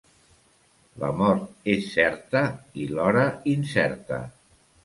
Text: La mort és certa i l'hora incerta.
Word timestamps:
La 1.03 1.09
mort 1.19 1.69
és 1.75 1.85
certa 1.97 2.43
i 2.85 2.89
l'hora 2.95 3.29
incerta. 3.55 4.21